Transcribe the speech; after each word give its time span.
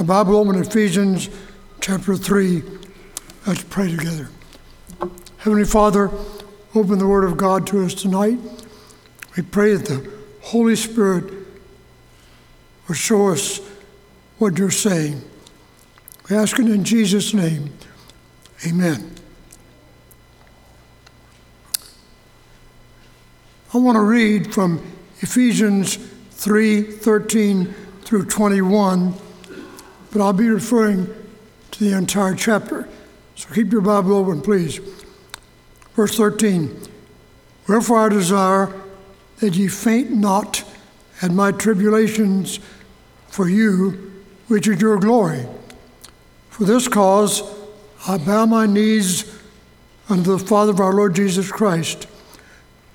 Our 0.00 0.04
Bible 0.04 0.34
open 0.34 0.60
Ephesians 0.60 1.28
chapter 1.80 2.16
3. 2.16 2.64
Let's 3.46 3.62
pray 3.62 3.94
together. 3.94 4.28
Heavenly 5.36 5.64
Father, 5.64 6.10
open 6.74 6.98
the 6.98 7.06
Word 7.06 7.22
of 7.22 7.36
God 7.36 7.64
to 7.68 7.84
us 7.84 7.94
tonight. 7.94 8.40
We 9.36 9.44
pray 9.44 9.76
that 9.76 9.86
the 9.86 10.10
Holy 10.40 10.74
Spirit 10.74 11.32
will 12.88 12.96
show 12.96 13.28
us 13.28 13.60
what 14.38 14.58
you're 14.58 14.72
saying. 14.72 15.22
We 16.28 16.34
ask 16.34 16.58
it 16.58 16.66
in 16.66 16.82
Jesus' 16.82 17.32
name. 17.32 17.72
Amen. 18.66 19.14
I 23.72 23.78
want 23.78 23.94
to 23.94 24.02
read 24.02 24.52
from 24.52 24.84
Ephesians 25.20 25.98
3 26.32 26.82
13 26.82 27.72
through 28.02 28.24
21, 28.24 29.14
but 30.14 30.22
I'll 30.22 30.32
be 30.32 30.48
referring 30.48 31.12
to 31.72 31.84
the 31.84 31.92
entire 31.98 32.36
chapter. 32.36 32.88
So 33.34 33.52
keep 33.52 33.72
your 33.72 33.80
Bible 33.80 34.14
open, 34.14 34.40
please. 34.40 34.80
Verse 35.94 36.16
13 36.16 36.80
Wherefore 37.66 38.06
I 38.06 38.08
desire 38.10 38.72
that 39.40 39.56
ye 39.56 39.66
faint 39.66 40.12
not 40.12 40.62
at 41.20 41.32
my 41.32 41.50
tribulations 41.50 42.60
for 43.26 43.48
you, 43.48 44.22
which 44.46 44.68
is 44.68 44.80
your 44.80 45.00
glory. 45.00 45.46
For 46.50 46.62
this 46.62 46.86
cause 46.86 47.42
I 48.06 48.18
bow 48.18 48.46
my 48.46 48.66
knees 48.66 49.36
unto 50.08 50.38
the 50.38 50.44
Father 50.44 50.70
of 50.70 50.78
our 50.78 50.92
Lord 50.92 51.16
Jesus 51.16 51.50
Christ 51.50 52.06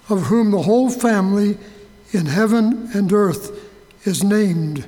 of 0.07 0.27
whom 0.27 0.51
the 0.51 0.62
whole 0.62 0.90
family 0.90 1.57
in 2.12 2.27
heaven 2.27 2.90
and 2.93 3.12
earth 3.12 3.70
is 4.07 4.23
named, 4.23 4.88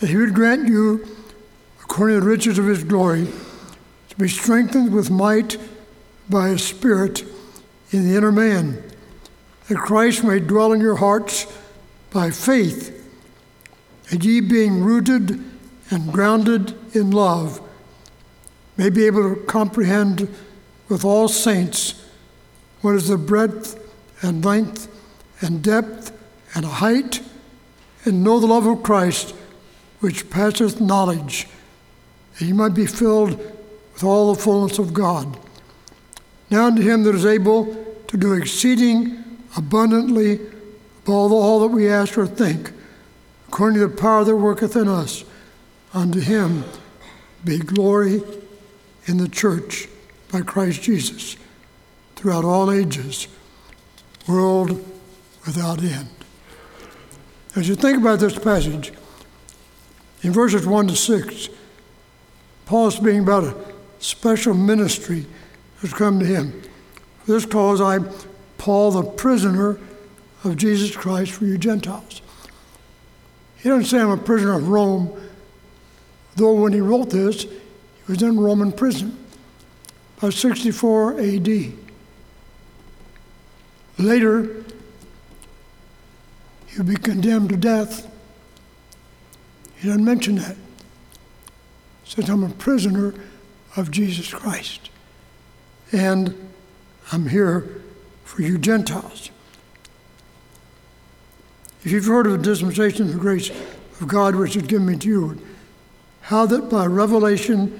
that 0.00 0.10
he 0.10 0.16
would 0.16 0.34
grant 0.34 0.68
you, 0.68 1.17
according 1.98 2.16
to 2.16 2.20
the 2.20 2.30
riches 2.30 2.58
of 2.60 2.66
his 2.66 2.84
glory, 2.84 3.26
to 4.08 4.16
be 4.18 4.28
strengthened 4.28 4.92
with 4.92 5.10
might 5.10 5.58
by 6.30 6.50
his 6.50 6.62
Spirit 6.62 7.24
in 7.90 8.08
the 8.08 8.16
inner 8.16 8.30
man, 8.30 8.80
that 9.66 9.78
Christ 9.78 10.22
may 10.22 10.38
dwell 10.38 10.72
in 10.72 10.80
your 10.80 10.94
hearts 10.94 11.52
by 12.12 12.30
faith, 12.30 12.94
and 14.12 14.24
ye 14.24 14.40
being 14.40 14.80
rooted 14.80 15.42
and 15.90 16.12
grounded 16.12 16.72
in 16.94 17.10
love, 17.10 17.60
may 18.76 18.90
be 18.90 19.06
able 19.06 19.34
to 19.34 19.42
comprehend 19.46 20.32
with 20.88 21.04
all 21.04 21.26
saints 21.26 22.06
what 22.80 22.94
is 22.94 23.08
the 23.08 23.18
breadth 23.18 23.76
and 24.22 24.44
length 24.44 24.86
and 25.40 25.64
depth 25.64 26.16
and 26.54 26.64
height, 26.64 27.22
and 28.04 28.22
know 28.22 28.38
the 28.38 28.46
love 28.46 28.66
of 28.66 28.84
Christ, 28.84 29.34
which 29.98 30.30
passeth 30.30 30.80
knowledge, 30.80 31.48
that 32.38 32.44
ye 32.44 32.52
might 32.52 32.74
be 32.74 32.86
filled 32.86 33.30
with 33.30 34.04
all 34.04 34.32
the 34.32 34.40
fullness 34.40 34.78
of 34.78 34.94
God. 34.94 35.38
Now 36.50 36.66
unto 36.66 36.82
him 36.82 37.02
that 37.02 37.14
is 37.14 37.26
able 37.26 37.74
to 38.06 38.16
do 38.16 38.32
exceeding 38.32 39.24
abundantly 39.56 40.40
above 41.04 41.32
all 41.32 41.60
that 41.60 41.68
we 41.68 41.88
ask 41.88 42.16
or 42.16 42.26
think, 42.26 42.72
according 43.48 43.80
to 43.80 43.88
the 43.88 43.96
power 43.96 44.24
that 44.24 44.36
worketh 44.36 44.76
in 44.76 44.88
us, 44.88 45.24
unto 45.92 46.20
him 46.20 46.64
be 47.44 47.58
glory 47.58 48.22
in 49.06 49.16
the 49.16 49.28
church 49.28 49.88
by 50.30 50.40
Christ 50.42 50.82
Jesus 50.82 51.36
throughout 52.14 52.44
all 52.44 52.70
ages 52.70 53.26
world 54.26 54.70
without 55.46 55.82
end. 55.82 56.10
As 57.56 57.68
you 57.68 57.74
think 57.74 57.98
about 57.98 58.20
this 58.20 58.38
passage, 58.38 58.92
in 60.22 60.32
verses 60.32 60.66
1 60.66 60.88
to 60.88 60.96
6, 60.96 61.48
Paul 62.68 62.90
speaking 62.90 63.20
about 63.20 63.44
a 63.44 63.54
special 63.98 64.52
ministry 64.52 65.24
that's 65.80 65.94
come 65.94 66.20
to 66.20 66.26
him. 66.26 66.52
For 67.24 67.32
this 67.32 67.46
cause, 67.46 67.80
I, 67.80 68.00
Paul, 68.58 68.90
the 68.90 69.04
prisoner 69.04 69.80
of 70.44 70.58
Jesus 70.58 70.94
Christ 70.94 71.32
for 71.32 71.46
you 71.46 71.56
Gentiles. 71.56 72.20
He 73.56 73.70
doesn't 73.70 73.86
say 73.86 73.98
I'm 73.98 74.10
a 74.10 74.18
prisoner 74.18 74.52
of 74.58 74.68
Rome, 74.68 75.18
though 76.36 76.52
when 76.52 76.74
he 76.74 76.82
wrote 76.82 77.08
this, 77.08 77.44
he 77.44 77.50
was 78.06 78.20
in 78.20 78.38
Roman 78.38 78.70
prison 78.70 79.16
by 80.20 80.28
64 80.28 81.20
AD. 81.20 81.72
Later, 83.96 84.64
he'll 86.66 86.84
be 86.84 86.96
condemned 86.96 87.48
to 87.48 87.56
death. 87.56 88.06
He 89.78 89.88
doesn't 89.88 90.04
mention 90.04 90.34
that. 90.34 90.56
Says, 92.08 92.30
I'm 92.30 92.42
a 92.42 92.48
prisoner 92.48 93.14
of 93.76 93.90
Jesus 93.90 94.32
Christ. 94.32 94.88
And 95.92 96.50
I'm 97.12 97.28
here 97.28 97.82
for 98.24 98.40
you 98.40 98.56
Gentiles. 98.56 99.30
If 101.84 101.92
you've 101.92 102.06
heard 102.06 102.26
of 102.26 102.32
the 102.32 102.38
dispensation 102.38 103.06
of 103.06 103.12
the 103.12 103.18
grace 103.18 103.50
of 103.50 104.08
God 104.08 104.34
which 104.34 104.56
is 104.56 104.62
given 104.62 104.86
me 104.86 104.96
to 104.96 105.08
you, 105.08 105.38
how 106.22 106.46
that 106.46 106.70
by 106.70 106.86
revelation 106.86 107.78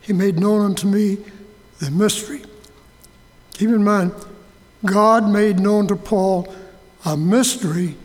he 0.00 0.12
made 0.12 0.38
known 0.38 0.64
unto 0.64 0.86
me 0.86 1.18
the 1.80 1.90
mystery. 1.90 2.42
Keep 3.54 3.70
in 3.70 3.82
mind, 3.82 4.12
God 4.84 5.28
made 5.28 5.58
known 5.58 5.88
to 5.88 5.96
Paul 5.96 6.54
a 7.04 7.16
mystery 7.16 7.96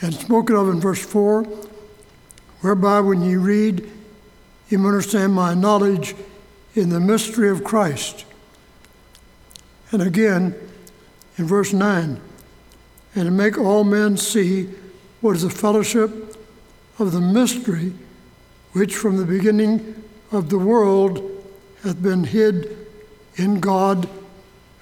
and 0.00 0.12
spoken 0.12 0.56
of 0.56 0.68
in 0.68 0.80
verse 0.80 1.04
4, 1.04 1.44
whereby 2.62 3.00
when 3.00 3.22
ye 3.22 3.36
read, 3.36 3.90
you 4.68 4.84
understand 4.86 5.32
my 5.32 5.54
knowledge 5.54 6.14
in 6.74 6.90
the 6.90 7.00
mystery 7.00 7.50
of 7.50 7.64
Christ. 7.64 8.24
And 9.90 10.02
again, 10.02 10.54
in 11.36 11.46
verse 11.46 11.72
9, 11.72 12.20
and 13.14 13.24
to 13.24 13.30
make 13.30 13.56
all 13.56 13.84
men 13.84 14.16
see 14.16 14.68
what 15.20 15.34
is 15.34 15.42
the 15.42 15.50
fellowship 15.50 16.36
of 16.98 17.12
the 17.12 17.20
mystery 17.20 17.92
which 18.72 18.94
from 18.94 19.16
the 19.16 19.24
beginning 19.24 20.02
of 20.30 20.50
the 20.50 20.58
world 20.58 21.44
hath 21.82 22.02
been 22.02 22.24
hid 22.24 22.86
in 23.36 23.60
God 23.60 24.08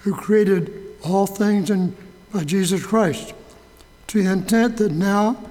who 0.01 0.15
created 0.15 0.73
all 1.05 1.27
things 1.27 1.71
in 1.71 1.97
by 2.33 2.45
Jesus 2.45 2.85
Christ, 2.85 3.33
to 4.09 4.23
the 4.23 4.31
intent 4.31 4.77
that 4.77 4.93
now, 4.93 5.43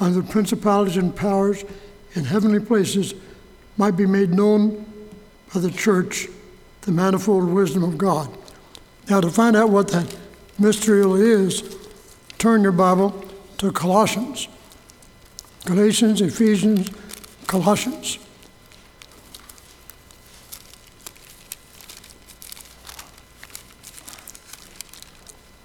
under 0.00 0.22
principalities 0.22 0.96
and 0.96 1.14
powers 1.14 1.64
in 2.14 2.24
heavenly 2.24 2.60
places, 2.60 3.14
might 3.78 3.96
be 3.96 4.04
made 4.04 4.30
known 4.30 4.84
by 5.54 5.60
the 5.60 5.70
church 5.70 6.28
the 6.82 6.92
manifold 6.92 7.48
wisdom 7.48 7.82
of 7.82 7.96
God. 7.96 8.28
Now, 9.08 9.20
to 9.20 9.30
find 9.30 9.56
out 9.56 9.70
what 9.70 9.88
that 9.88 10.14
mystery 10.58 10.98
really 10.98 11.22
is, 11.22 11.76
turn 12.36 12.62
your 12.62 12.72
Bible 12.72 13.24
to 13.58 13.72
Colossians. 13.72 14.48
Galatians, 15.64 16.20
Ephesians, 16.20 16.90
Colossians. 17.46 18.18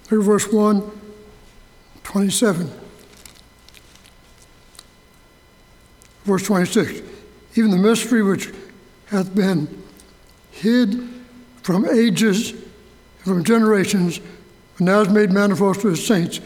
Verse 0.09 0.51
1, 0.51 0.91
27. 2.03 2.71
Verse 6.25 6.43
26. 6.43 7.12
Even 7.55 7.71
the 7.71 7.77
mystery 7.77 8.23
which 8.23 8.51
hath 9.07 9.33
been 9.35 9.83
hid 10.51 11.09
from 11.61 11.87
ages, 11.87 12.53
from 13.19 13.43
generations, 13.43 14.19
but 14.77 14.81
now 14.85 15.01
is 15.01 15.09
made 15.09 15.31
manifest 15.31 15.81
to 15.81 15.89
his 15.89 16.05
saints, 16.05 16.39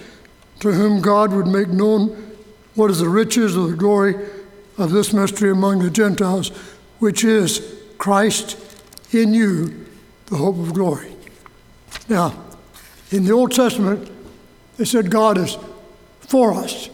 to 0.60 0.72
whom 0.72 1.02
God 1.02 1.32
would 1.34 1.48
make 1.48 1.70
known 1.70 2.10
what 2.76 2.92
is 2.92 3.00
the 3.00 3.10
riches 3.10 3.56
of 3.56 3.70
the 3.70 3.76
glory 3.76 4.16
of 4.78 4.92
this 4.92 5.14
mystery 5.14 5.50
among 5.50 5.80
the 5.80 5.90
Gentiles, 5.90 6.50
which 7.00 7.24
is 7.24 7.76
Christ 7.98 8.58
in 9.12 9.34
you, 9.34 9.86
the 10.28 10.36
hope 10.36 10.58
of 10.60 10.74
glory. 10.74 11.16
Now, 12.10 12.34
in 13.12 13.24
the 13.24 13.32
Old 13.32 13.52
Testament, 13.52 14.12
they 14.78 14.86
said 14.86 15.10
God 15.10 15.38
is 15.38 15.58
for 16.20 16.54
us. 16.54 16.90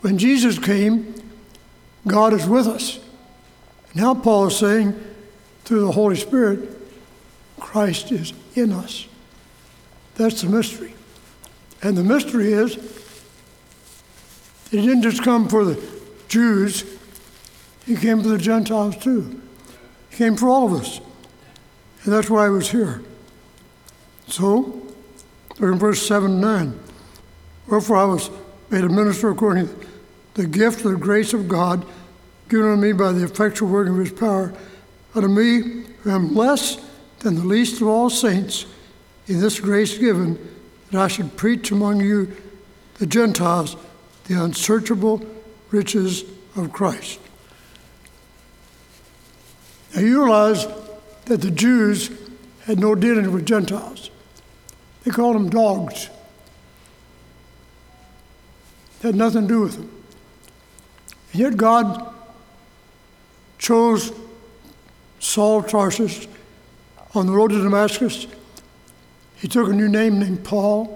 When 0.00 0.16
Jesus 0.16 0.58
came, 0.58 1.14
God 2.06 2.32
is 2.32 2.46
with 2.46 2.66
us. 2.66 3.00
Now, 3.94 4.14
Paul 4.14 4.48
is 4.48 4.56
saying 4.56 4.98
through 5.64 5.80
the 5.80 5.92
Holy 5.92 6.16
Spirit, 6.16 6.68
Christ 7.58 8.12
is 8.12 8.32
in 8.54 8.72
us. 8.72 9.06
That's 10.14 10.42
the 10.42 10.48
mystery. 10.48 10.94
And 11.82 11.96
the 11.96 12.04
mystery 12.04 12.52
is, 12.52 12.74
he 14.70 14.80
didn't 14.80 15.02
just 15.02 15.22
come 15.22 15.48
for 15.48 15.64
the 15.64 15.82
Jews, 16.28 16.84
he 17.86 17.96
came 17.96 18.22
for 18.22 18.28
the 18.28 18.38
Gentiles 18.38 18.96
too. 18.96 19.40
He 20.10 20.16
came 20.16 20.36
for 20.36 20.48
all 20.48 20.66
of 20.66 20.80
us. 20.80 21.00
And 22.04 22.12
that's 22.12 22.28
why 22.28 22.44
he 22.44 22.50
was 22.50 22.70
here. 22.70 23.02
So, 24.26 24.78
Look 25.58 25.72
in 25.72 25.78
verse 25.78 26.06
7 26.06 26.30
and 26.30 26.40
9. 26.40 26.80
Wherefore 27.66 27.96
I 27.96 28.04
was 28.04 28.30
made 28.70 28.84
a 28.84 28.88
minister 28.88 29.28
according 29.30 29.68
to 29.68 29.74
the 30.34 30.46
gift 30.46 30.84
of 30.84 30.92
the 30.92 30.96
grace 30.96 31.32
of 31.32 31.48
God 31.48 31.84
given 32.48 32.70
unto 32.70 32.82
me 32.82 32.92
by 32.92 33.12
the 33.12 33.24
effectual 33.24 33.68
working 33.68 33.94
of 33.94 34.00
his 34.00 34.12
power, 34.12 34.52
unto 35.14 35.28
me 35.28 35.84
who 36.02 36.10
am 36.10 36.34
less 36.34 36.78
than 37.20 37.34
the 37.34 37.44
least 37.44 37.80
of 37.80 37.88
all 37.88 38.10
saints, 38.10 38.66
in 39.26 39.40
this 39.40 39.60
grace 39.60 39.98
given, 39.98 40.38
that 40.90 41.00
I 41.00 41.08
should 41.08 41.36
preach 41.36 41.70
among 41.70 42.00
you, 42.00 42.34
the 42.94 43.06
Gentiles, 43.06 43.76
the 44.24 44.42
unsearchable 44.42 45.24
riches 45.70 46.24
of 46.56 46.72
Christ. 46.72 47.20
Now 49.94 50.00
you 50.00 50.24
realize 50.24 50.66
that 51.26 51.40
the 51.40 51.50
Jews 51.50 52.10
had 52.64 52.78
no 52.78 52.94
dealing 52.94 53.30
with 53.32 53.46
Gentiles. 53.46 54.10
They 55.04 55.10
called 55.10 55.36
them 55.36 55.50
dogs. 55.50 56.08
Had 59.02 59.14
nothing 59.14 59.42
to 59.42 59.48
do 59.48 59.60
with 59.60 59.74
them. 59.74 59.90
And 61.32 61.40
yet 61.40 61.56
God 61.56 62.14
chose 63.58 64.12
Saul 65.18 65.58
of 65.58 65.68
Tarsus 65.68 66.26
on 67.14 67.26
the 67.26 67.32
road 67.32 67.50
to 67.50 67.62
Damascus. 67.62 68.26
He 69.36 69.48
took 69.48 69.68
a 69.68 69.72
new 69.72 69.88
name 69.88 70.18
named 70.18 70.44
Paul. 70.44 70.94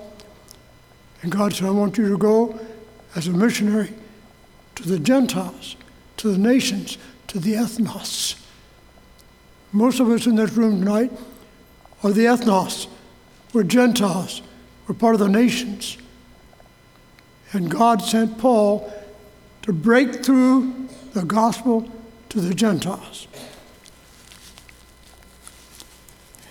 And 1.23 1.31
God 1.31 1.53
said, 1.53 1.67
I 1.67 1.71
want 1.71 1.99
you 1.99 2.09
to 2.09 2.17
go 2.17 2.59
as 3.15 3.29
a 3.29 3.33
missionary 3.33 3.93
to 4.77 4.89
the 4.89 4.99
Gentiles, 4.99 5.77
to 6.17 6.33
the 6.33 6.39
nations, 6.39 6.99
to 7.29 7.39
the 7.39 7.55
ethnos. 7.55 8.41
Most 9.73 10.01
of 10.01 10.09
us 10.11 10.27
in 10.27 10.37
this 10.37 10.53
room 10.53 10.81
tonight 10.81 11.13
are 12.03 12.11
the 12.11 12.25
ethnos. 12.25 12.89
We're 13.53 13.63
Gentiles. 13.63 14.43
We're 14.87 14.95
part 14.95 15.15
of 15.15 15.21
the 15.21 15.29
nations. 15.29 15.99
And 17.53 17.71
God 17.71 18.03
sent 18.03 18.39
Paul 18.39 18.93
to 19.63 19.73
break 19.73 20.25
through 20.25 20.89
the 21.13 21.25
gospel 21.25 21.89
to 22.33 22.41
the 22.41 22.55
Gentiles. 22.55 23.29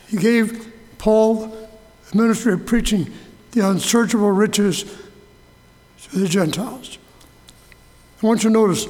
He 0.10 0.18
gave 0.18 0.72
Paul 1.00 1.48
the 2.12 2.18
ministry 2.18 2.54
of 2.54 2.68
preaching 2.68 3.12
the 3.54 3.68
unsearchable 3.68 4.30
riches 4.30 4.84
to 6.04 6.20
the 6.20 6.28
Gentiles. 6.28 7.00
I 8.22 8.28
want 8.28 8.44
you 8.44 8.52
to 8.52 8.54
notice 8.54 8.86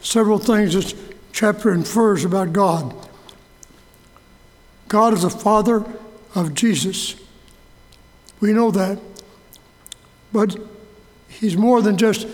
several 0.00 0.40
things 0.40 0.74
this 0.74 0.92
chapter 1.30 1.72
infers 1.72 2.24
about 2.24 2.52
God. 2.52 2.92
God 4.88 5.12
is 5.12 5.22
the 5.22 5.30
Father 5.30 5.84
of 6.34 6.52
Jesus. 6.54 7.14
We 8.40 8.52
know 8.52 8.72
that. 8.72 8.98
But 10.32 10.56
He's 11.28 11.56
more 11.56 11.80
than 11.80 11.96
just 11.96 12.26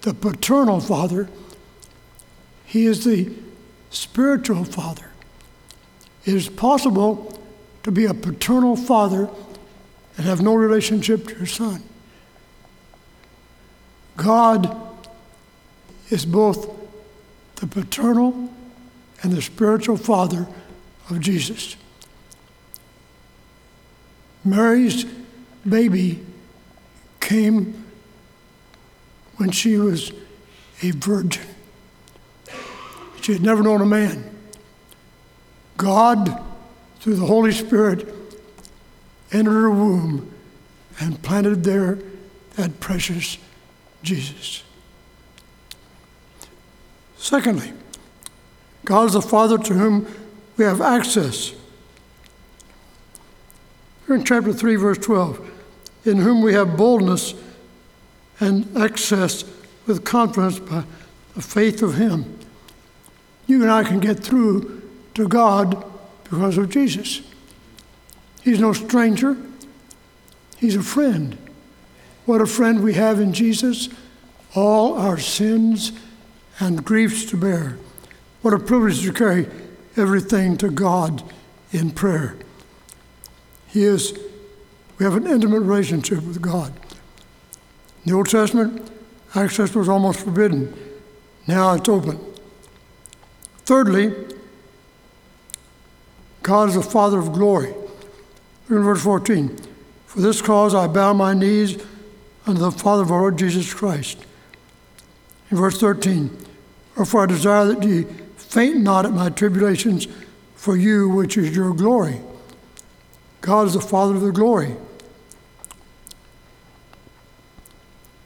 the 0.00 0.14
paternal 0.14 0.80
Father, 0.80 1.28
He 2.66 2.86
is 2.86 3.04
the 3.04 3.32
spiritual 3.90 4.64
Father. 4.64 5.10
It 6.24 6.34
is 6.34 6.48
possible 6.48 7.40
to 7.84 7.92
be 7.92 8.04
a 8.04 8.14
paternal 8.14 8.74
father 8.76 9.30
and 10.16 10.26
have 10.26 10.42
no 10.42 10.54
relationship 10.54 11.28
to 11.28 11.36
your 11.36 11.46
son. 11.46 11.82
God 14.16 14.76
is 16.10 16.26
both 16.26 16.68
the 17.56 17.66
paternal 17.66 18.50
and 19.22 19.32
the 19.32 19.42
spiritual 19.42 19.96
father 19.96 20.48
of 21.10 21.20
Jesus. 21.20 21.76
Mary's 24.44 25.04
baby 25.68 26.24
came 27.20 27.84
when 29.36 29.50
she 29.50 29.76
was 29.76 30.12
a 30.82 30.90
virgin. 30.92 31.46
She 33.26 33.32
had 33.32 33.42
never 33.42 33.60
known 33.60 33.80
a 33.80 33.86
man. 33.86 34.24
God, 35.76 36.44
through 37.00 37.16
the 37.16 37.26
Holy 37.26 37.50
Spirit, 37.50 38.06
entered 39.32 39.50
her 39.50 39.68
womb 39.68 40.32
and 41.00 41.20
planted 41.24 41.64
there 41.64 41.98
that 42.54 42.78
precious 42.78 43.36
Jesus. 44.04 44.62
Secondly, 47.16 47.72
God 48.84 49.06
is 49.06 49.14
the 49.14 49.22
Father 49.22 49.58
to 49.58 49.74
whom 49.74 50.06
we 50.56 50.64
have 50.64 50.80
access. 50.80 51.52
Here 54.06 54.14
in 54.14 54.22
chapter 54.22 54.52
3, 54.52 54.76
verse 54.76 54.98
12, 54.98 55.50
in 56.04 56.18
whom 56.18 56.42
we 56.42 56.52
have 56.52 56.76
boldness 56.76 57.34
and 58.38 58.68
access 58.76 59.44
with 59.84 60.04
confidence 60.04 60.60
by 60.60 60.84
the 61.34 61.42
faith 61.42 61.82
of 61.82 61.96
Him. 61.96 62.36
You 63.46 63.62
and 63.62 63.70
I 63.70 63.84
can 63.84 64.00
get 64.00 64.20
through 64.20 64.82
to 65.14 65.28
God 65.28 65.84
because 66.24 66.58
of 66.58 66.70
Jesus. 66.70 67.22
He's 68.42 68.60
no 68.60 68.72
stranger, 68.72 69.36
He's 70.58 70.76
a 70.76 70.82
friend. 70.82 71.36
What 72.24 72.40
a 72.40 72.46
friend 72.46 72.82
we 72.82 72.94
have 72.94 73.20
in 73.20 73.32
Jesus, 73.32 73.88
all 74.54 74.94
our 74.94 75.18
sins 75.18 75.92
and 76.58 76.84
griefs 76.84 77.24
to 77.26 77.36
bear. 77.36 77.78
What 78.42 78.52
a 78.52 78.58
privilege 78.58 79.02
to 79.02 79.12
carry 79.12 79.48
everything 79.96 80.56
to 80.58 80.70
God 80.70 81.22
in 81.72 81.90
prayer. 81.90 82.36
He 83.68 83.84
is, 83.84 84.18
we 84.98 85.04
have 85.04 85.14
an 85.14 85.26
intimate 85.26 85.60
relationship 85.60 86.22
with 86.22 86.40
God. 86.40 86.72
In 88.04 88.12
the 88.12 88.16
Old 88.16 88.28
Testament, 88.28 88.90
access 89.34 89.74
was 89.74 89.88
almost 89.88 90.20
forbidden. 90.20 90.74
Now 91.46 91.74
it's 91.74 91.88
open. 91.88 92.18
Thirdly, 93.66 94.14
God 96.42 96.68
is 96.68 96.76
the 96.76 96.82
Father 96.82 97.18
of 97.18 97.32
glory. 97.32 97.74
Look 98.68 98.78
at 98.78 98.84
verse 98.84 99.02
14. 99.02 99.58
For 100.06 100.20
this 100.20 100.40
cause 100.40 100.72
I 100.72 100.86
bow 100.86 101.12
my 101.12 101.34
knees 101.34 101.76
unto 102.46 102.60
the 102.60 102.70
Father 102.70 103.02
of 103.02 103.10
our 103.10 103.20
Lord 103.20 103.36
Jesus 103.36 103.74
Christ. 103.74 104.24
In 105.50 105.56
verse 105.56 105.80
13, 105.80 106.30
Wherefore 106.96 107.24
I 107.24 107.26
desire 107.26 107.66
that 107.66 107.82
ye 107.82 108.04
faint 108.36 108.76
not 108.76 109.04
at 109.04 109.12
my 109.12 109.30
tribulations 109.30 110.06
for 110.54 110.76
you, 110.76 111.08
which 111.08 111.36
is 111.36 111.54
your 111.54 111.74
glory. 111.74 112.20
God 113.40 113.66
is 113.66 113.74
the 113.74 113.80
Father 113.80 114.14
of 114.14 114.20
the 114.20 114.30
glory. 114.30 114.76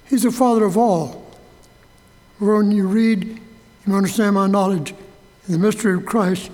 He's 0.06 0.24
the 0.24 0.30
Father 0.30 0.64
of 0.64 0.76
all. 0.76 1.26
When 2.38 2.70
you 2.70 2.86
read, 2.86 3.40
you 3.86 3.94
understand 3.94 4.34
my 4.34 4.46
knowledge 4.46 4.94
the 5.52 5.58
mystery 5.58 5.94
of 5.94 6.06
Christ, 6.06 6.50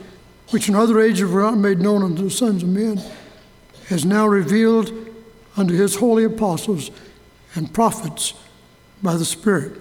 which 0.50 0.68
in 0.68 0.75
other 0.75 1.00
ages 1.00 1.30
were 1.30 1.42
not 1.42 1.59
made 1.59 1.80
known 1.80 2.02
unto 2.02 2.23
the 2.23 2.30
sons 2.30 2.62
of 2.62 2.68
men, 2.68 3.00
has 3.88 4.04
now 4.04 4.26
revealed 4.26 4.92
unto 5.56 5.75
his 5.75 5.97
holy 5.97 6.25
apostles 6.25 6.90
and 7.54 7.73
prophets 7.73 8.35
by 9.02 9.16
the 9.16 9.25
Spirit. 9.25 9.78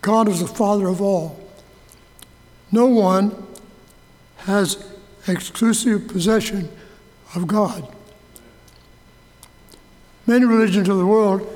God 0.00 0.28
is 0.28 0.40
the 0.40 0.46
Father 0.46 0.88
of 0.88 1.00
all. 1.00 1.38
No 2.72 2.86
one 2.86 3.46
has 4.38 4.84
exclusive 5.28 6.08
possession 6.08 6.68
of 7.34 7.46
God. 7.46 7.94
Many 10.26 10.44
religions 10.44 10.88
of 10.88 10.98
the 10.98 11.06
world 11.06 11.48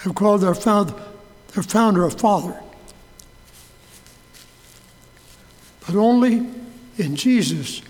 have 0.00 0.14
called 0.14 0.42
their, 0.42 0.54
found, 0.54 0.94
their 1.48 1.62
founder 1.62 2.04
a 2.04 2.10
father. 2.10 2.60
But 5.86 5.96
only 5.96 6.46
in 6.98 7.16
Jesus 7.16 7.82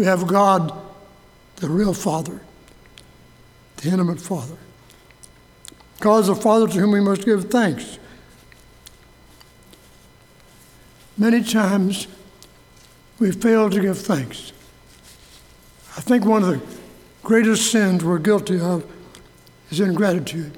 we 0.00 0.06
have 0.06 0.26
God, 0.26 0.72
the 1.56 1.68
real 1.68 1.92
Father, 1.92 2.40
the 3.76 3.90
intimate 3.90 4.18
Father. 4.18 4.56
God 5.98 6.20
is 6.20 6.30
a 6.30 6.34
Father 6.34 6.66
to 6.66 6.78
whom 6.78 6.92
we 6.92 7.00
must 7.00 7.26
give 7.26 7.50
thanks. 7.50 7.98
Many 11.18 11.44
times 11.44 12.06
we 13.18 13.30
fail 13.30 13.68
to 13.68 13.78
give 13.78 13.98
thanks. 13.98 14.52
I 15.98 16.00
think 16.00 16.24
one 16.24 16.42
of 16.42 16.48
the 16.48 16.62
greatest 17.22 17.70
sins 17.70 18.02
we're 18.02 18.18
guilty 18.18 18.58
of 18.58 18.90
is 19.70 19.80
ingratitude. 19.80 20.56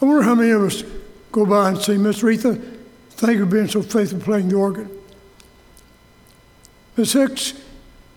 I 0.00 0.04
wonder 0.04 0.22
how 0.22 0.34
many 0.34 0.50
of 0.50 0.62
us 0.62 0.84
go 1.32 1.46
by 1.46 1.70
and 1.70 1.78
say, 1.78 1.96
Miss 1.96 2.22
Retha, 2.22 2.60
thank 3.10 3.38
you 3.38 3.44
for 3.46 3.50
being 3.50 3.68
so 3.68 3.82
faithful 3.82 4.20
playing 4.20 4.48
the 4.48 4.56
organ. 4.56 4.90
Miss 6.96 7.12
Hicks, 7.12 7.54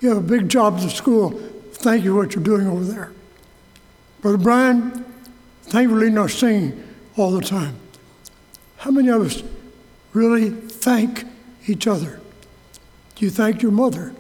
you 0.02 0.10
have 0.10 0.18
a 0.18 0.22
big 0.22 0.50
job 0.50 0.76
at 0.76 0.82
the 0.82 0.90
school. 0.90 1.32
Thank 1.74 2.04
you 2.04 2.12
for 2.14 2.18
what 2.18 2.36
you're 2.36 2.44
doing 2.44 2.68
over 2.68 2.84
there. 2.84 3.12
Brother 4.22 4.38
Brian, 4.38 5.06
thank 5.64 5.84
you 5.84 5.96
for 5.96 6.02
leading 6.02 6.18
our 6.18 6.30
singing 6.30 6.84
all 7.16 7.32
the 7.32 7.42
time. 7.42 7.76
How 8.78 8.92
many 8.92 9.10
of 9.10 9.22
us 9.22 9.44
really 10.14 10.50
thank 10.50 11.26
each 11.68 11.88
other? 11.88 12.20
Do 13.16 13.26
you 13.26 13.32
thank 13.32 13.62
your 13.62 13.72
mother, 13.72 14.14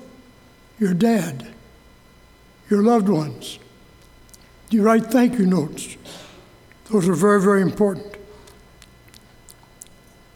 your 0.79 0.93
dad, 0.93 1.47
your 2.69 2.83
loved 2.83 3.09
ones, 3.09 3.59
Do 4.69 4.77
You 4.77 4.83
write 4.83 5.05
thank 5.07 5.39
you 5.39 5.45
notes. 5.45 5.97
Those 6.91 7.07
are 7.07 7.13
very, 7.13 7.41
very 7.41 7.61
important. 7.61 8.15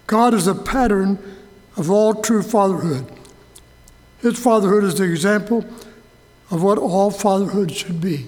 God 0.08 0.34
is 0.34 0.48
a 0.48 0.56
pattern 0.56 1.18
of 1.76 1.90
all 1.90 2.14
true 2.14 2.44
fatherhood. 2.44 3.06
His 4.22 4.38
fatherhood 4.38 4.84
is 4.84 4.96
the 4.96 5.04
example 5.04 5.66
of 6.52 6.62
what 6.62 6.78
all 6.78 7.10
fatherhood 7.10 7.72
should 7.72 8.00
be. 8.00 8.28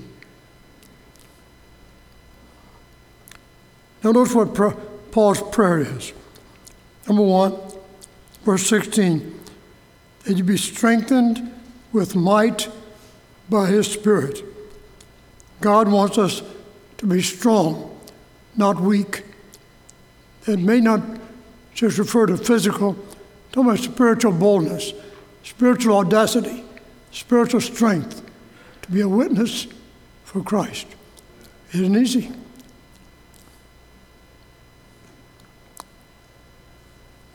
Now, 4.03 4.11
notice 4.11 4.35
what 4.35 4.53
Paul's 5.11 5.41
prayer 5.51 5.79
is. 5.79 6.13
Number 7.07 7.23
one, 7.23 7.55
verse 8.43 8.67
16, 8.67 9.39
that 10.23 10.37
you 10.37 10.43
be 10.43 10.57
strengthened 10.57 11.51
with 11.93 12.15
might 12.15 12.67
by 13.49 13.67
his 13.67 13.87
Spirit. 13.87 14.43
God 15.61 15.87
wants 15.87 16.17
us 16.17 16.41
to 16.97 17.05
be 17.05 17.21
strong, 17.21 17.94
not 18.57 18.79
weak. 18.79 19.23
It 20.47 20.59
may 20.59 20.79
not 20.79 21.01
just 21.73 21.97
refer 21.97 22.25
to 22.27 22.37
physical, 22.37 22.95
talking 23.51 23.69
about 23.69 23.79
spiritual 23.79 24.31
boldness, 24.31 24.93
spiritual 25.43 25.97
audacity, 25.97 26.63
spiritual 27.11 27.61
strength 27.61 28.21
to 28.81 28.91
be 28.91 29.01
a 29.01 29.09
witness 29.09 29.67
for 30.23 30.41
Christ. 30.41 30.87
It 31.69 31.81
isn't 31.81 31.97
easy. 31.97 32.31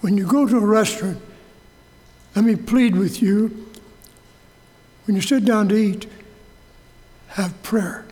When 0.00 0.16
you 0.16 0.26
go 0.26 0.46
to 0.46 0.56
a 0.56 0.60
restaurant, 0.64 1.20
let 2.34 2.44
me 2.44 2.56
plead 2.56 2.96
with 2.96 3.20
you 3.20 3.66
when 5.06 5.16
you 5.16 5.22
sit 5.22 5.44
down 5.44 5.68
to 5.70 5.74
eat, 5.74 6.06
have 7.28 7.60
prayer. 7.62 8.06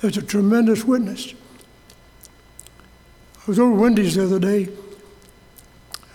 That's 0.00 0.16
a 0.16 0.22
tremendous 0.22 0.84
witness. 0.84 1.34
Was 3.48 3.58
over 3.58 3.72
Wendy's 3.72 4.14
the 4.14 4.24
other 4.24 4.38
day. 4.38 4.68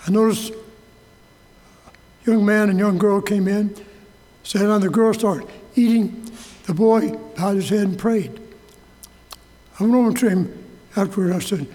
I 0.05 0.11
noticed 0.11 0.53
a 0.53 2.29
young 2.29 2.45
man 2.45 2.69
and 2.69 2.77
young 2.77 2.99
girl 2.99 3.21
came 3.21 3.47
in, 3.47 3.75
sat 4.43 4.61
down, 4.61 4.81
the 4.81 4.89
girl 4.89 5.15
started 5.15 5.49
eating. 5.75 6.29
The 6.67 6.75
boy 6.75 7.09
bowed 7.35 7.55
his 7.55 7.69
head 7.69 7.87
and 7.87 7.97
prayed. 7.97 8.39
I 9.79 9.83
went 9.83 9.95
over 9.95 10.13
to 10.19 10.29
him 10.29 10.65
afterward 10.95 11.33
I 11.33 11.39
said, 11.39 11.65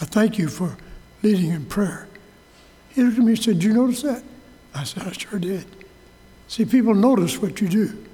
I 0.00 0.04
thank 0.04 0.36
you 0.36 0.48
for 0.48 0.76
leading 1.22 1.52
in 1.52 1.64
prayer. 1.66 2.08
He 2.88 3.04
looked 3.04 3.16
at 3.16 3.24
me 3.24 3.34
and 3.34 3.42
said, 3.42 3.60
Did 3.60 3.64
you 3.64 3.72
notice 3.72 4.02
that? 4.02 4.24
I 4.74 4.82
said, 4.82 5.04
I 5.04 5.12
sure 5.12 5.38
did. 5.38 5.64
See, 6.48 6.64
people 6.64 6.92
notice 6.92 7.40
what 7.40 7.60
you 7.60 7.68
do. 7.68 8.04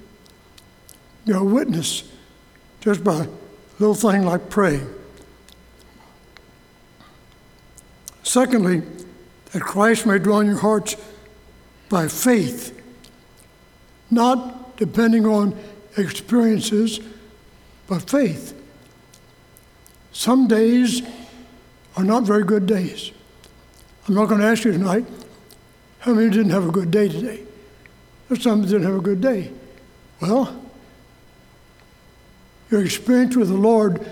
You're 1.25 1.37
a 1.37 1.43
witness 1.43 2.03
just 2.79 3.03
by 3.03 3.23
a 3.23 3.27
little 3.79 3.95
thing 3.95 4.23
like 4.23 4.51
praying. 4.51 5.00
Secondly, 8.31 8.81
that 9.51 9.61
Christ 9.61 10.05
may 10.05 10.17
dwell 10.17 10.39
in 10.39 10.47
your 10.47 10.59
hearts 10.59 10.95
by 11.89 12.07
faith, 12.07 12.81
not 14.09 14.77
depending 14.77 15.25
on 15.25 15.53
experiences, 15.97 17.01
but 17.87 18.09
faith. 18.09 18.57
Some 20.13 20.47
days 20.47 21.01
are 21.97 22.05
not 22.05 22.23
very 22.23 22.45
good 22.45 22.67
days. 22.67 23.11
I'm 24.07 24.15
not 24.15 24.29
going 24.29 24.39
to 24.39 24.47
ask 24.47 24.63
you 24.63 24.71
tonight 24.71 25.05
how 25.99 26.13
many 26.13 26.29
didn't 26.29 26.51
have 26.51 26.65
a 26.65 26.71
good 26.71 26.89
day 26.89 27.09
today. 27.09 27.43
There's 28.29 28.43
some 28.43 28.61
didn't 28.61 28.83
have 28.83 28.95
a 28.95 29.01
good 29.01 29.19
day. 29.19 29.51
Well, 30.21 30.57
your 32.69 32.81
experience 32.81 33.35
with 33.35 33.49
the 33.49 33.55
Lord 33.55 34.07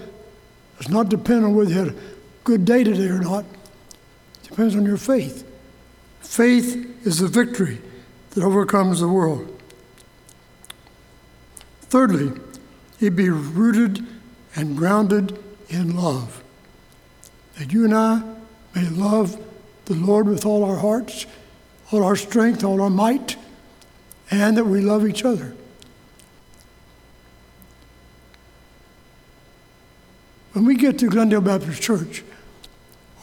does 0.77 0.89
not 0.89 1.07
depend 1.07 1.45
on 1.45 1.55
whether 1.55 1.69
you 1.69 1.79
had 1.79 1.87
a 1.87 1.95
good 2.43 2.65
day 2.65 2.83
today 2.83 3.07
or 3.07 3.19
not. 3.19 3.45
Depends 4.49 4.75
on 4.75 4.85
your 4.85 4.97
faith. 4.97 5.49
Faith 6.21 7.05
is 7.05 7.19
the 7.19 7.27
victory 7.27 7.79
that 8.31 8.43
overcomes 8.43 8.99
the 8.99 9.07
world. 9.07 9.55
Thirdly, 11.81 12.39
it 12.99 13.15
be 13.15 13.29
rooted 13.29 14.05
and 14.55 14.77
grounded 14.77 15.41
in 15.69 15.95
love. 15.95 16.43
That 17.57 17.71
you 17.71 17.85
and 17.85 17.93
I 17.93 18.21
may 18.75 18.89
love 18.89 19.43
the 19.85 19.95
Lord 19.95 20.27
with 20.27 20.45
all 20.45 20.63
our 20.63 20.77
hearts, 20.77 21.25
all 21.91 22.03
our 22.03 22.15
strength, 22.15 22.63
all 22.63 22.81
our 22.81 22.89
might, 22.89 23.37
and 24.29 24.57
that 24.57 24.65
we 24.65 24.81
love 24.81 25.07
each 25.07 25.25
other. 25.25 25.55
When 30.53 30.65
we 30.65 30.75
get 30.75 30.99
to 30.99 31.07
Glendale 31.07 31.41
Baptist 31.41 31.81
Church 31.81 32.23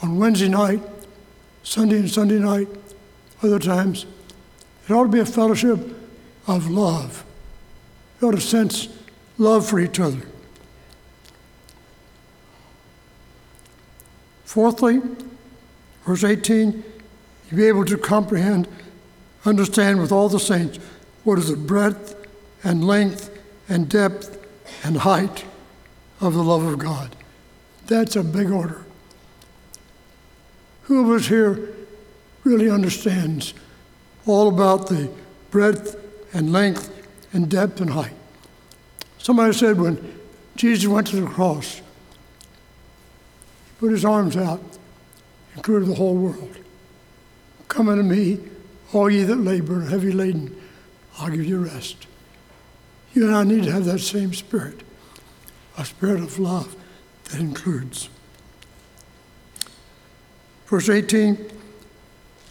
on 0.03 0.19
Wednesday 0.19 0.49
night, 0.49 0.81
Sunday 1.67 1.99
and 1.99 2.11
Sunday 2.11 2.39
night, 2.39 2.69
other 3.43 3.59
times, 3.59 4.07
it 4.89 4.93
ought 4.93 5.03
to 5.03 5.09
be 5.09 5.19
a 5.19 5.27
fellowship 5.27 5.81
of 6.47 6.71
love. 6.71 7.25
You 8.21 8.29
ought 8.29 8.33
to 8.37 8.41
sense 8.41 8.89
love 9.37 9.69
for 9.69 9.81
each 9.81 9.99
other. 9.99 10.23
Fourthly, 14.45 15.01
Verse 16.07 16.23
18, 16.23 16.85
you 17.51 17.57
be 17.57 17.67
able 17.67 17.85
to 17.85 17.99
comprehend, 17.99 18.69
understand 19.45 20.01
with 20.01 20.13
all 20.13 20.29
the 20.29 20.39
saints 20.39 20.79
what 21.25 21.37
is 21.37 21.49
the 21.49 21.57
breadth 21.57 22.15
and 22.63 22.87
length 22.87 23.37
and 23.69 23.89
depth 23.89 24.39
and 24.85 24.99
height 24.99 25.45
of 26.21 26.33
the 26.35 26.45
love 26.45 26.63
of 26.63 26.79
God. 26.79 27.17
That's 27.89 28.15
a 28.15 28.23
big 28.23 28.53
order. 28.53 28.85
Who 30.87 31.05
of 31.05 31.21
us 31.21 31.29
here 31.29 31.75
really 32.45 32.71
understands 32.71 33.55
all 34.27 34.49
about 34.49 34.89
the 34.89 35.11
breadth 35.51 35.97
and 36.33 36.53
length 36.53 36.91
and 37.33 37.49
depth 37.49 37.81
and 37.81 37.91
height? 37.91 38.15
Somebody 39.19 39.53
said 39.53 39.81
when 39.81 40.19
Jesus 40.57 40.89
went 40.89 41.09
to 41.09 41.21
the 41.21 41.27
cross, 41.27 41.77
he 41.77 41.83
put 43.79 43.91
his 43.91 44.05
arms 44.05 44.37
out 44.37 44.63
including 45.57 45.89
the 45.89 45.95
whole 45.95 46.15
world. 46.15 46.57
Come 47.69 47.89
unto 47.89 48.03
me, 48.03 48.39
all 48.93 49.11
ye 49.11 49.25
that 49.25 49.37
labor 49.37 49.81
and 49.81 49.89
heavy 49.89 50.13
laden, 50.13 50.55
I'll 51.19 51.31
give 51.31 51.45
you 51.45 51.65
rest. 51.65 52.07
You 53.15 53.27
and 53.27 53.35
I 53.35 53.43
need 53.43 53.65
to 53.65 53.73
have 53.73 53.87
that 53.87 54.01
same 54.01 54.35
spirit, 54.35 54.83
a 55.77 55.85
spirit 55.85 56.21
of 56.21 56.39
love 56.39 56.77
that 57.25 57.41
includes. 57.41 58.11
Verse 60.67 60.89
18, 60.89 61.51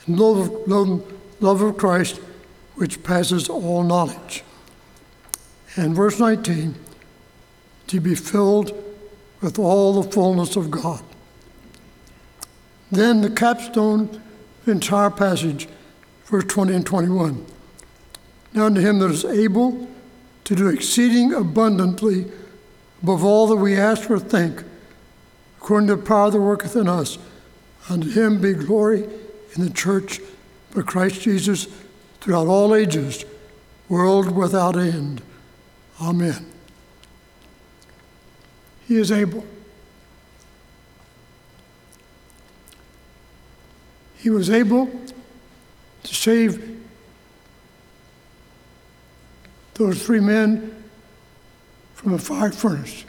love 0.07 0.67
love, 0.67 1.13
love 1.41 1.62
of 1.62 1.77
Christ, 1.77 2.19
which 2.75 3.03
passes 3.03 3.50
all 3.50 3.84
knowledge. 3.84 4.43
And 5.75 5.95
verse 5.95 6.19
19, 6.19 6.75
to 7.88 8.00
be 8.00 8.15
filled 8.15 8.74
with 9.41 9.60
all 9.60 10.01
the 10.01 10.10
fullness 10.10 10.55
of 10.55 10.72
God. 10.72 11.03
Then 12.91 13.22
the 13.22 13.29
capstone, 13.29 14.22
the 14.63 14.72
entire 14.72 15.10
passage, 15.10 15.67
verse 16.25 16.45
20 16.45 16.74
and 16.74 16.86
21. 16.86 17.45
Now 18.53 18.67
unto 18.67 18.79
him 18.79 19.00
that 19.00 19.12
is 19.12 19.25
able 19.25 19.88
to 20.45 20.55
do 20.55 20.69
exceeding 20.69 21.34
abundantly 21.34 22.31
above 23.03 23.24
all 23.24 23.48
that 23.48 23.57
we 23.57 23.75
ask 23.75 24.10
or 24.10 24.19
think, 24.19 24.63
according 25.57 25.88
to 25.88 25.98
the 25.98 26.01
power 26.01 26.31
that 26.31 26.39
worketh 26.39 26.75
in 26.75 26.88
us, 26.88 27.17
unto 27.89 28.10
him 28.10 28.42
be 28.42 28.54
glory 28.54 29.04
in 29.56 29.63
the 29.63 29.70
church 29.70 30.20
by 30.74 30.82
Christ 30.82 31.22
Jesus 31.22 31.68
throughout 32.22 32.48
all 32.48 32.74
ages, 32.75 33.25
world 33.89 34.36
without 34.36 34.77
end. 34.77 35.22
Amen. 36.01 36.46
He 38.88 38.98
is 38.98 39.12
able. 39.12 39.46
he 44.25 44.32
was 44.32 44.50
able 44.50 44.89
to 46.01 46.15
save 46.15 46.84
those 49.75 50.04
three 50.04 50.20
men 50.20 50.84
from 51.94 52.15
a 52.15 52.18
fire 52.18 52.51
furnace. 52.51 53.06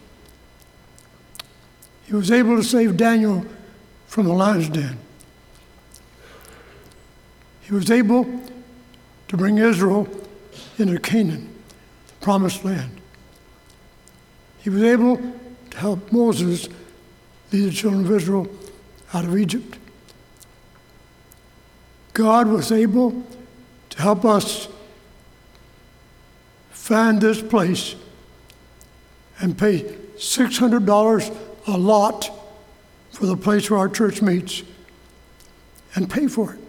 He 2.04 2.14
was 2.14 2.30
able 2.30 2.54
to 2.58 2.62
save 2.62 2.98
Daniel 2.98 3.46
from 4.06 4.26
the 4.26 4.32
lion's 4.32 4.68
den. 4.68 4.98
He 7.62 7.74
was 7.74 7.90
able 7.90 8.24
to 9.28 9.36
bring 9.36 9.58
Israel 9.58 10.08
into 10.78 10.98
Canaan, 10.98 11.52
the 12.06 12.14
promised 12.20 12.64
land. 12.64 13.00
He 14.60 14.70
was 14.70 14.82
able 14.82 15.16
to 15.70 15.78
help 15.78 16.12
Moses 16.12 16.68
lead 17.52 17.70
the 17.70 17.72
children 17.72 18.04
of 18.04 18.12
Israel 18.12 18.48
out 19.12 19.24
of 19.24 19.36
Egypt. 19.36 19.78
God 22.12 22.48
was 22.48 22.72
able 22.72 23.24
to 23.90 24.02
help 24.02 24.24
us 24.24 24.68
find 26.70 27.20
this 27.20 27.42
place 27.42 27.94
and 29.40 29.58
pay 29.58 29.82
$600 30.16 31.36
a 31.66 31.76
lot 31.76 32.30
for 33.16 33.24
the 33.24 33.34
place 33.34 33.70
where 33.70 33.80
our 33.80 33.88
church 33.88 34.20
meets 34.20 34.62
and 35.94 36.10
pay 36.10 36.26
for 36.26 36.52
it. 36.52 36.60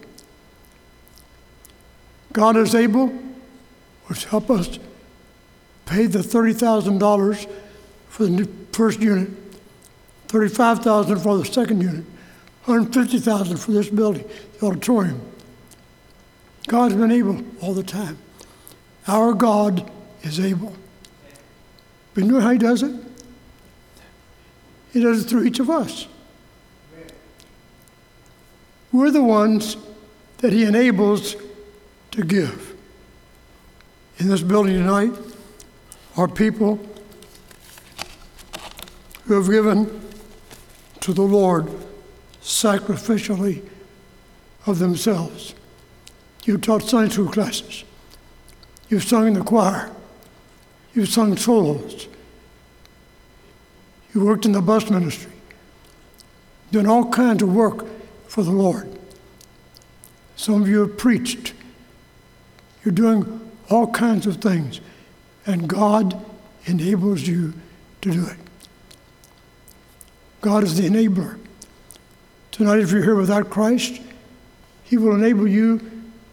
God 2.32 2.56
is 2.56 2.74
able 2.74 3.12
to 4.08 4.28
help 4.30 4.48
us 4.48 4.78
pay 5.84 6.06
the 6.06 6.20
$30,000 6.20 7.50
for 8.08 8.24
the 8.24 8.48
first 8.72 8.98
unit, 9.00 9.28
35000 10.28 11.18
for 11.18 11.36
the 11.36 11.44
second 11.44 11.82
unit, 11.82 12.06
150000 12.64 13.58
for 13.58 13.72
this 13.72 13.90
building, 13.90 14.26
the 14.58 14.66
auditorium. 14.68 15.20
God's 16.66 16.94
been 16.94 17.12
able 17.12 17.42
all 17.60 17.74
the 17.74 17.82
time. 17.82 18.16
Our 19.06 19.34
God 19.34 19.90
is 20.22 20.40
able. 20.40 20.74
But 22.14 22.24
you 22.24 22.32
know 22.32 22.40
how 22.40 22.52
He 22.52 22.58
does 22.58 22.82
it? 22.82 22.98
He 24.94 25.02
does 25.02 25.26
it 25.26 25.28
through 25.28 25.44
each 25.44 25.60
of 25.60 25.68
us. 25.68 26.08
We're 28.98 29.12
the 29.12 29.22
ones 29.22 29.76
that 30.38 30.52
He 30.52 30.64
enables 30.64 31.36
to 32.10 32.24
give. 32.24 32.74
In 34.18 34.28
this 34.28 34.42
building 34.42 34.74
tonight 34.74 35.12
are 36.16 36.26
people 36.26 36.80
who 39.22 39.34
have 39.34 39.48
given 39.48 40.00
to 40.98 41.12
the 41.12 41.22
Lord 41.22 41.68
sacrificially 42.42 43.62
of 44.66 44.80
themselves. 44.80 45.54
You've 46.44 46.62
taught 46.62 46.82
Sunday 46.82 47.12
school 47.12 47.28
classes. 47.28 47.84
You've 48.88 49.04
sung 49.04 49.28
in 49.28 49.34
the 49.34 49.44
choir. 49.44 49.92
You've 50.92 51.08
sung 51.08 51.36
solos. 51.36 52.08
You 54.12 54.24
worked 54.24 54.44
in 54.44 54.50
the 54.50 54.60
bus 54.60 54.90
ministry. 54.90 55.34
Done 56.72 56.86
all 56.88 57.08
kinds 57.08 57.44
of 57.44 57.54
work 57.54 57.86
for 58.28 58.42
the 58.42 58.52
Lord. 58.52 58.88
Some 60.36 60.62
of 60.62 60.68
you 60.68 60.80
have 60.80 60.96
preached. 60.96 61.54
You're 62.84 62.92
doing 62.92 63.50
all 63.68 63.88
kinds 63.88 64.26
of 64.26 64.36
things, 64.36 64.80
and 65.46 65.68
God 65.68 66.24
enables 66.66 67.26
you 67.26 67.54
to 68.02 68.12
do 68.12 68.26
it. 68.26 68.36
God 70.40 70.62
is 70.62 70.76
the 70.76 70.88
enabler. 70.88 71.38
Tonight, 72.52 72.78
if 72.78 72.92
you're 72.92 73.02
here 73.02 73.16
without 73.16 73.50
Christ, 73.50 74.00
He 74.84 74.96
will 74.96 75.14
enable 75.14 75.48
you 75.48 75.78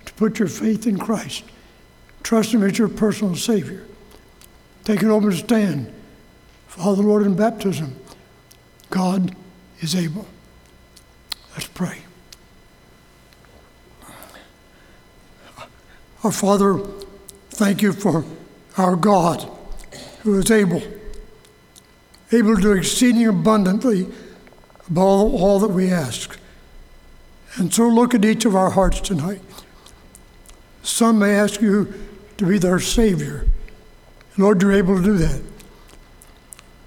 to 0.05 0.13
put 0.13 0.37
your 0.37 0.47
faith 0.47 0.85
in 0.85 0.99
Christ. 0.99 1.43
Trust 2.21 2.53
Him 2.53 2.63
as 2.63 2.77
your 2.77 2.87
personal 2.87 3.35
Savior. 3.35 3.85
Take 4.83 5.01
an 5.01 5.09
open 5.09 5.31
stand. 5.31 5.91
Follow 6.67 6.95
the 6.95 7.01
Lord 7.01 7.23
in 7.23 7.35
baptism. 7.35 7.95
God 8.89 9.35
is 9.79 9.95
able. 9.95 10.27
Let's 11.55 11.67
pray. 11.67 11.99
Our 16.23 16.31
Father, 16.31 16.79
thank 17.51 17.81
you 17.81 17.93
for 17.93 18.25
our 18.77 18.95
God 18.95 19.49
who 20.23 20.37
is 20.39 20.51
able, 20.51 20.81
able 22.31 22.55
to 22.55 22.61
do 22.61 22.71
exceeding 22.73 23.27
abundantly 23.27 24.07
above 24.89 24.97
all, 24.97 25.41
all 25.41 25.59
that 25.59 25.69
we 25.69 25.91
ask. 25.91 26.37
And 27.55 27.73
so 27.73 27.87
look 27.87 28.13
at 28.13 28.25
each 28.25 28.43
of 28.43 28.55
our 28.55 28.71
hearts 28.71 28.99
tonight. 28.99 29.41
Some 30.83 31.19
may 31.19 31.35
ask 31.35 31.61
you 31.61 31.93
to 32.37 32.45
be 32.45 32.57
their 32.57 32.79
Savior. 32.79 33.47
Lord, 34.37 34.61
you're 34.61 34.73
able 34.73 34.97
to 34.97 35.03
do 35.03 35.17
that. 35.17 35.41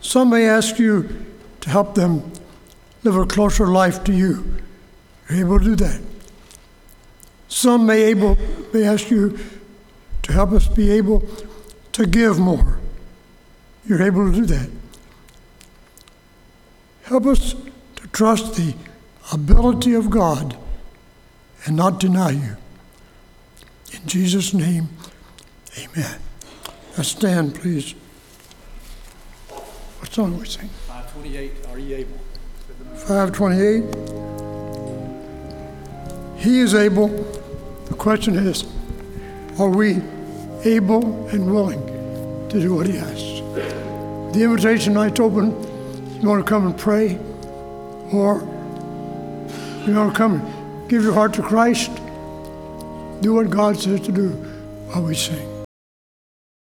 Some 0.01 0.31
may 0.31 0.47
ask 0.47 0.79
you 0.79 1.27
to 1.61 1.71
help 1.71 1.95
them 1.95 2.31
live 3.05 3.17
a 3.17 3.27
closer 3.27 3.67
life 3.67 4.05
to 4.05 4.13
you. 4.13 4.57
You're 5.29 5.41
able 5.41 5.59
to 5.59 5.65
do 5.65 5.77
that. 5.77 6.01
Some 7.49 7.87
may, 7.87 8.03
able, 8.05 8.37
may 8.73 8.85
ask 8.85 9.11
you 9.11 9.39
to 10.23 10.33
help 10.33 10.53
us 10.53 10.67
be 10.69 10.91
able 10.91 11.27
to 11.93 12.07
give 12.07 12.39
more. 12.39 12.79
You're 13.87 14.03
able 14.03 14.31
to 14.31 14.33
do 14.33 14.47
that. 14.47 14.71
Help 17.05 17.27
us 17.27 17.55
to 17.97 18.07
trust 18.09 18.57
the 18.57 18.75
ability 19.33 19.95
of 19.95 20.11
God 20.11 20.57
and 21.65 21.77
not 21.77 21.99
deny 21.99 22.31
you. 22.31 22.57
In 23.93 24.07
Jesus' 24.07 24.53
name, 24.53 24.89
amen. 25.79 26.21
Now 26.97 27.03
stand, 27.03 27.55
please. 27.55 27.95
What 29.49 30.13
song 30.13 30.39
we 30.39 30.47
sing? 30.47 30.69
528, 30.87 31.53
are 31.71 31.79
ye 31.79 31.95
able? 31.95 32.19
528. 32.95 33.85
He 36.37 36.61
is 36.61 36.75
able. 36.75 37.09
The 37.87 37.95
question 37.95 38.37
is, 38.37 38.65
are 39.59 39.71
we 39.71 40.03
able 40.65 41.27
and 41.29 41.53
willing 41.53 41.81
to 42.49 42.61
do 42.61 42.75
what 42.75 42.87
he 42.87 42.99
asks? 42.99 43.41
The 44.35 44.43
invitation 44.45 44.93
night's 44.93 45.19
open. 45.21 45.51
You 46.21 46.29
want 46.29 46.45
to 46.45 46.49
come 46.49 46.67
and 46.67 46.77
pray, 46.77 47.19
or 48.13 48.41
you 49.87 49.95
want 49.95 50.13
to 50.13 50.17
come 50.17 50.41
and 50.41 50.89
give 50.91 51.03
your 51.03 51.15
heart 51.15 51.33
to 51.35 51.43
Christ? 51.43 51.91
Do 53.21 53.35
what 53.35 53.51
God 53.51 53.79
says 53.79 54.01
to 54.01 54.13
do 54.13 54.31
while 54.89 55.03
we 55.05 55.15
sing. 55.15 55.58